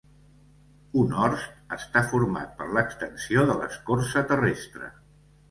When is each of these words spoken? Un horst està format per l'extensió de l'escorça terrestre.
Un 1.01 1.11
horst 1.23 1.75
està 1.75 2.03
format 2.13 2.57
per 2.63 2.71
l'extensió 2.79 3.45
de 3.53 3.59
l'escorça 3.61 4.27
terrestre. 4.35 4.91